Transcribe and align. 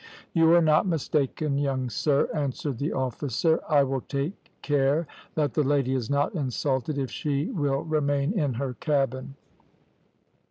"`You 0.35 0.51
are 0.57 0.63
not 0.63 0.87
mistaken, 0.87 1.59
young 1.59 1.87
sir,' 1.87 2.27
answered 2.33 2.79
the 2.79 2.91
officer. 2.91 3.59
`I 3.69 3.87
will 3.87 4.01
take 4.01 4.33
care 4.63 5.05
that 5.35 5.53
the 5.53 5.61
lady 5.61 5.93
is 5.93 6.09
not 6.09 6.33
insulted 6.33 6.97
if 6.97 7.11
she 7.11 7.51
will 7.51 7.83
remain 7.83 8.33
in 8.33 8.55
her 8.55 8.73
cabin.' 8.73 9.35